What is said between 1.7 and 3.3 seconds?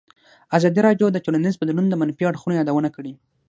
د منفي اړخونو یادونه کړې.